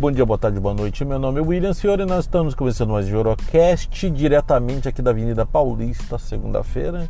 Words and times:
Bom 0.00 0.10
dia, 0.10 0.24
boa 0.24 0.38
tarde, 0.38 0.58
boa 0.58 0.72
noite. 0.72 1.04
Meu 1.04 1.18
nome 1.18 1.40
é 1.40 1.42
William 1.42 1.74
Senhor 1.74 2.00
e 2.00 2.06
nós 2.06 2.20
estamos 2.20 2.54
começando 2.54 2.88
mais 2.88 3.06
Jorocast 3.06 4.08
diretamente 4.08 4.88
aqui 4.88 5.02
da 5.02 5.10
Avenida 5.10 5.44
Paulista, 5.44 6.16
segunda-feira, 6.16 7.06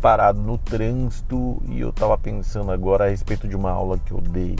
parado 0.00 0.40
no 0.40 0.56
trânsito 0.56 1.60
e 1.68 1.80
eu 1.80 1.90
estava 1.90 2.16
pensando 2.16 2.70
agora 2.70 3.06
a 3.06 3.08
respeito 3.08 3.48
de 3.48 3.56
uma 3.56 3.72
aula 3.72 3.98
que 3.98 4.12
eu 4.12 4.20
dei 4.20 4.54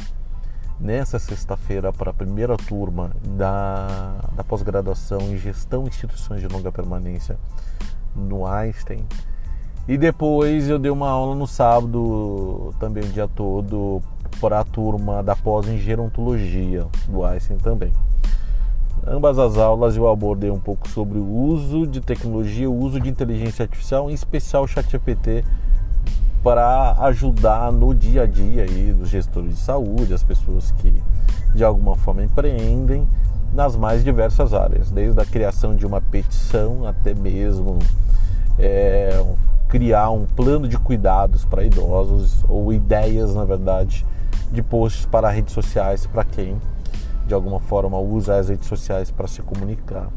nessa 0.81 1.21
sexta-feira 1.21 1.93
para 1.93 2.11
a 2.11 2.13
primeira 2.13 2.57
turma 2.57 3.13
da, 3.23 4.17
da 4.35 4.43
pós-graduação 4.43 5.21
em 5.21 5.39
Gestão 5.39 5.85
de 5.85 5.91
Instituições 5.91 6.41
de 6.41 6.49
Longa 6.49 6.73
Permanência 6.73 7.39
no 8.13 8.45
Einstein. 8.45 9.07
E 9.87 9.97
depois 9.97 10.69
eu 10.69 10.81
dei 10.81 10.91
uma 10.91 11.09
aula 11.09 11.37
no 11.37 11.47
sábado, 11.47 12.75
também 12.81 13.05
o 13.05 13.09
dia 13.09 13.29
todo, 13.29 14.03
para 14.41 14.61
a 14.61 14.65
turma 14.65 15.23
da 15.23 15.35
pós 15.35 15.69
em 15.69 15.79
gerontologia 15.79 16.87
do 17.09 17.25
Einstein 17.25 17.59
também. 17.59 17.93
Ambas 19.07 19.39
as 19.39 19.57
aulas 19.57 19.97
eu 19.97 20.09
abordei 20.09 20.51
um 20.51 20.59
pouco 20.59 20.89
sobre 20.89 21.19
o 21.19 21.27
uso 21.27 21.87
de 21.87 22.01
tecnologia, 22.01 22.69
o 22.69 22.77
uso 22.77 23.01
de 23.01 23.09
inteligência 23.09 23.63
artificial, 23.63 24.11
em 24.11 24.15
especial 24.15 24.65
o 24.65 24.67
ChatGPT, 24.67 25.45
para 26.43 26.93
ajudar 27.07 27.71
no 27.73 27.95
dia 27.95 28.23
a 28.23 28.27
dia 28.27 28.63
aí 28.63 28.93
dos 28.93 29.09
gestores 29.09 29.55
de 29.55 29.61
saúde, 29.61 30.13
as 30.13 30.23
pessoas 30.23 30.73
que 30.73 30.93
de 31.55 31.65
alguma 31.65 31.97
forma 31.97 32.23
empreendem 32.23 33.07
nas 33.53 33.77
mais 33.77 34.05
diversas 34.05 34.53
áreas, 34.53 34.91
desde 34.91 35.21
a 35.21 35.25
criação 35.25 35.75
de 35.75 35.87
uma 35.87 36.01
petição 36.01 36.87
até 36.87 37.15
mesmo 37.15 37.79
é, 38.59 39.25
criar 39.69 40.11
um 40.11 40.25
plano 40.25 40.69
de 40.69 40.79
cuidados 40.79 41.45
para 41.45 41.65
idosos 41.65 42.45
ou 42.49 42.73
ideias, 42.73 43.35
na 43.35 43.45
verdade, 43.45 44.07
de 44.51 44.63
posts 44.63 45.07
para 45.07 45.29
redes 45.29 45.53
sociais 45.53 46.07
para 46.07 46.25
quem 46.25 46.57
de 47.27 47.35
alguma 47.35 47.59
forma 47.59 47.99
usa 47.99 48.39
as 48.39 48.49
redes 48.49 48.69
sociais 48.69 49.11
para 49.11 49.27
se 49.27 49.43
comunicar. 49.43 50.09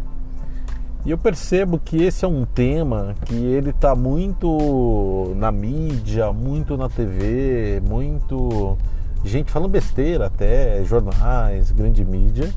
E 1.06 1.12
eu 1.12 1.18
percebo 1.18 1.80
que 1.80 2.04
esse 2.04 2.26
é 2.26 2.28
um 2.28 2.46
tema 2.46 3.16
que 3.26 3.34
ele 3.34 3.70
está 3.70 3.96
muito 3.96 5.34
na 5.36 5.52
mídia, 5.52 6.32
muito 6.32 6.78
na 6.78 6.90
TV, 6.90 7.82
muito 7.88 8.78
gente 9.24 9.50
falando 9.50 9.72
besteira 9.72 10.28
até, 10.28 10.84
jornais, 10.84 11.72
grande 11.72 12.04
mídia, 12.04 12.54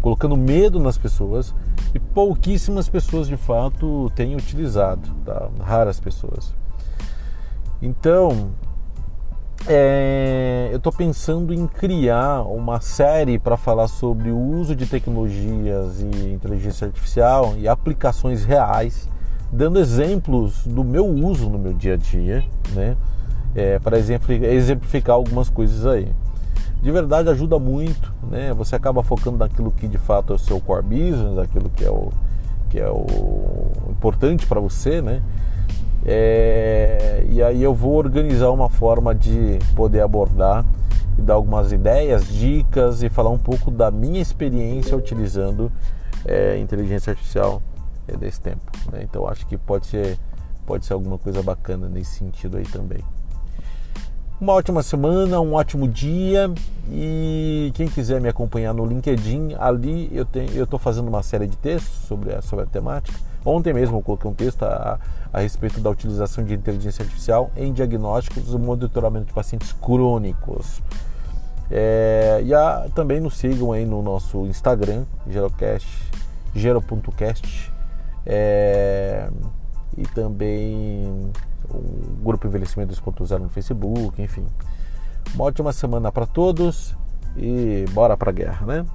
colocando 0.00 0.36
medo 0.36 0.78
nas 0.78 0.96
pessoas 0.96 1.54
e 1.94 2.00
pouquíssimas 2.00 2.88
pessoas 2.88 3.28
de 3.28 3.36
fato 3.36 4.10
têm 4.16 4.34
utilizado, 4.34 5.08
tá? 5.24 5.48
raras 5.60 6.00
pessoas. 6.00 6.52
Então, 7.80 8.50
é, 9.66 10.68
eu 10.72 10.78
estou 10.78 10.92
pensando 10.92 11.54
em 11.54 11.66
criar 11.66 12.42
uma 12.42 12.80
série 12.80 13.38
para 13.38 13.56
falar 13.56 13.86
sobre 13.88 14.30
o 14.30 14.38
uso 14.38 14.74
de 14.74 14.86
tecnologias 14.86 16.00
e 16.00 16.32
inteligência 16.32 16.86
artificial 16.86 17.54
e 17.56 17.68
aplicações 17.68 18.44
reais, 18.44 19.08
dando 19.52 19.78
exemplos 19.78 20.66
do 20.66 20.82
meu 20.82 21.06
uso 21.06 21.48
no 21.48 21.58
meu 21.58 21.72
dia 21.72 21.94
a 21.94 21.96
dia, 21.96 22.44
né? 22.74 22.96
É, 23.54 23.78
para 23.78 23.96
exemplificar 23.98 25.14
algumas 25.14 25.48
coisas 25.48 25.86
aí. 25.86 26.12
De 26.84 26.92
verdade 26.92 27.30
ajuda 27.30 27.58
muito, 27.58 28.12
né? 28.30 28.52
Você 28.52 28.76
acaba 28.76 29.02
focando 29.02 29.38
naquilo 29.38 29.70
que 29.70 29.88
de 29.88 29.96
fato 29.96 30.34
é 30.34 30.36
o 30.36 30.38
seu 30.38 30.60
core 30.60 30.82
business, 30.82 31.38
aquilo 31.38 31.70
que 31.70 31.82
é 31.82 31.90
o 31.90 32.10
que 32.68 32.78
é 32.78 32.90
o 32.90 33.72
importante 33.88 34.46
para 34.46 34.60
você, 34.60 35.00
né? 35.00 35.22
É, 36.04 37.24
e 37.30 37.42
aí 37.42 37.62
eu 37.62 37.72
vou 37.72 37.94
organizar 37.94 38.50
uma 38.50 38.68
forma 38.68 39.14
de 39.14 39.58
poder 39.74 40.02
abordar 40.02 40.62
e 41.16 41.22
dar 41.22 41.34
algumas 41.34 41.72
ideias, 41.72 42.28
dicas 42.28 43.02
e 43.02 43.08
falar 43.08 43.30
um 43.30 43.38
pouco 43.38 43.70
da 43.70 43.90
minha 43.90 44.20
experiência 44.20 44.94
utilizando 44.94 45.72
é, 46.26 46.58
inteligência 46.58 47.12
artificial 47.12 47.62
é, 48.06 48.14
desse 48.14 48.42
tempo. 48.42 48.70
Né? 48.92 49.00
Então 49.04 49.26
acho 49.26 49.46
que 49.46 49.56
pode 49.56 49.86
ser, 49.86 50.18
pode 50.66 50.84
ser 50.84 50.92
alguma 50.92 51.16
coisa 51.16 51.42
bacana 51.42 51.88
nesse 51.88 52.16
sentido 52.16 52.58
aí 52.58 52.64
também. 52.64 53.02
Uma 54.38 54.52
ótima 54.52 54.82
semana, 54.82 55.40
um 55.40 55.54
ótimo 55.54 55.88
dia 55.88 56.52
e 56.90 57.72
quem 57.74 57.88
quiser 57.88 58.20
me 58.20 58.28
acompanhar 58.28 58.74
no 58.74 58.84
LinkedIn, 58.84 59.54
ali 59.58 60.10
eu 60.54 60.64
estou 60.64 60.78
fazendo 60.78 61.08
uma 61.08 61.22
série 61.22 61.46
de 61.46 61.56
textos 61.56 62.06
sobre 62.06 62.34
a, 62.34 62.42
sobre 62.42 62.64
a 62.64 62.68
temática. 62.68 63.18
Ontem 63.44 63.72
mesmo 63.72 63.98
eu 63.98 64.02
coloquei 64.02 64.30
um 64.30 64.34
texto 64.34 64.62
a, 64.64 64.98
a 65.32 65.40
respeito 65.40 65.80
da 65.80 65.90
utilização 65.90 66.44
de 66.44 66.54
inteligência 66.54 67.02
artificial 67.02 67.50
em 67.56 67.72
diagnósticos 67.72 68.52
e 68.52 68.58
monitoramento 68.58 69.26
de 69.26 69.32
pacientes 69.32 69.72
crônicos. 69.72 70.82
É, 71.70 72.40
e 72.44 72.54
a, 72.54 72.88
também 72.94 73.20
nos 73.20 73.36
sigam 73.36 73.72
aí 73.72 73.84
no 73.84 74.02
nosso 74.02 74.46
Instagram, 74.46 75.04
gerocast, 75.28 75.88
gero.cast. 76.54 77.72
É, 78.26 79.28
e 79.96 80.02
também 80.08 81.30
o 81.68 82.22
Grupo 82.22 82.46
Envelhecimento 82.46 82.94
2.0 82.94 83.38
no 83.38 83.48
Facebook, 83.48 84.20
enfim. 84.20 84.44
Uma 85.34 85.46
ótima 85.46 85.72
semana 85.72 86.12
para 86.12 86.26
todos 86.26 86.96
e 87.36 87.84
bora 87.90 88.16
para 88.16 88.30
a 88.30 88.32
guerra, 88.32 88.66
né? 88.66 88.86